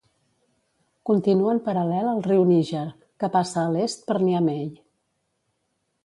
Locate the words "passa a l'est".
3.35-4.01